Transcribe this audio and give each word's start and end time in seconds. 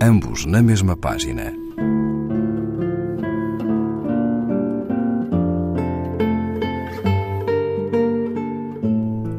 ambos 0.00 0.44
na 0.44 0.62
mesma 0.62 0.96
página. 0.96 1.52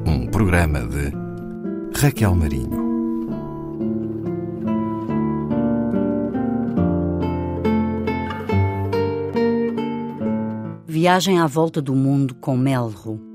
Um 0.06 0.28
programa 0.32 0.80
de 0.82 1.12
Raquel 2.00 2.36
Marinho. 2.36 2.88
Viagem 10.88 11.40
à 11.40 11.46
volta 11.46 11.82
do 11.82 11.94
mundo 11.94 12.34
com 12.36 12.58
Melro. 12.58 13.27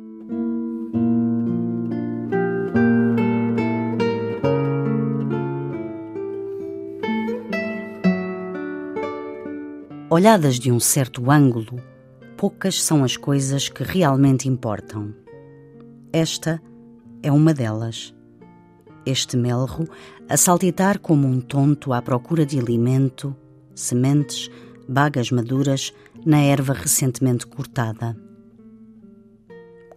Olhadas 10.14 10.56
de 10.60 10.70
um 10.70 10.78
certo 10.78 11.30
ângulo, 11.30 11.82
poucas 12.36 12.82
são 12.82 13.02
as 13.02 13.16
coisas 13.16 13.70
que 13.70 13.82
realmente 13.82 14.46
importam. 14.46 15.14
Esta 16.12 16.60
é 17.22 17.32
uma 17.32 17.54
delas. 17.54 18.14
Este 19.06 19.38
melro 19.38 19.88
a 20.28 20.36
saltitar 20.36 20.98
como 20.98 21.26
um 21.26 21.40
tonto 21.40 21.94
à 21.94 22.02
procura 22.02 22.44
de 22.44 22.58
alimento, 22.58 23.34
sementes, 23.74 24.50
bagas 24.86 25.30
maduras 25.30 25.94
na 26.26 26.42
erva 26.42 26.74
recentemente 26.74 27.46
cortada. 27.46 28.14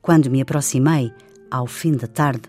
Quando 0.02 0.32
me 0.32 0.40
aproximei, 0.40 1.12
ao 1.52 1.68
fim 1.68 1.92
da 1.92 2.08
tarde, 2.08 2.44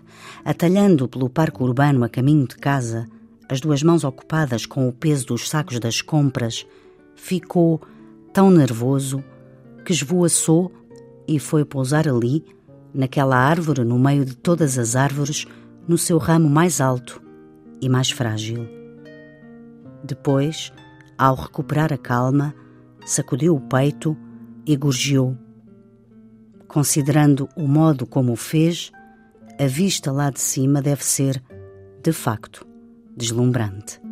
atalhando 0.45 1.09
pelo 1.09 1.29
parque 1.29 1.61
urbano 1.61 2.05
a 2.05 2.07
caminho 2.07 2.47
de 2.47 2.55
casa, 2.55 3.09
as 3.49 3.59
duas 3.59 3.83
mãos 3.83 4.05
ocupadas 4.05 4.65
com 4.65 4.87
o 4.87 4.93
peso 4.93 5.25
dos 5.27 5.49
sacos 5.49 5.81
das 5.81 5.99
compras, 5.99 6.65
ficou 7.17 7.81
tão 8.31 8.49
nervoso 8.49 9.21
que 9.83 9.91
esvoaçou 9.91 10.71
e 11.27 11.39
foi 11.39 11.65
pousar 11.65 12.07
ali, 12.07 12.45
naquela 12.93 13.35
árvore 13.35 13.83
no 13.83 13.99
meio 13.99 14.23
de 14.23 14.35
todas 14.35 14.77
as 14.77 14.95
árvores, 14.95 15.45
no 15.87 15.97
seu 15.97 16.17
ramo 16.17 16.49
mais 16.49 16.79
alto 16.79 17.21
e 17.81 17.89
mais 17.89 18.09
frágil. 18.09 18.65
Depois, 20.03 20.71
ao 21.17 21.35
recuperar 21.35 21.91
a 21.91 21.97
calma, 21.97 22.55
sacudiu 23.05 23.55
o 23.55 23.61
peito 23.61 24.15
e 24.65 24.75
gorjeou. 24.75 25.37
Considerando 26.67 27.49
o 27.55 27.67
modo 27.67 28.05
como 28.05 28.33
o 28.33 28.37
fez, 28.37 28.91
a 29.59 29.65
vista 29.65 30.11
lá 30.11 30.29
de 30.29 30.39
cima 30.39 30.81
deve 30.81 31.03
ser, 31.03 31.41
de 32.03 32.11
facto, 32.11 32.65
deslumbrante. 33.15 34.06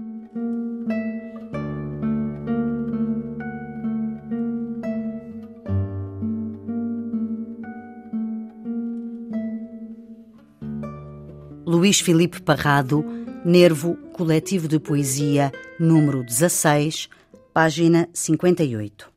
Luís 11.65 11.99
Filipe 11.99 12.41
Parrado, 12.41 13.03
Nervo 13.43 13.97
Coletivo 14.13 14.67
de 14.67 14.79
Poesia, 14.79 15.51
número 15.79 16.23
16, 16.23 17.09
página 17.53 18.07
58. 18.13 19.11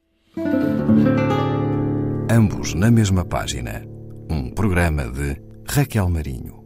Ambos 2.30 2.74
na 2.74 2.90
mesma 2.90 3.24
página. 3.24 3.84
Um 4.30 4.50
programa 4.50 5.04
de 5.04 5.40
Raquel 5.66 6.08
Marinho. 6.08 6.57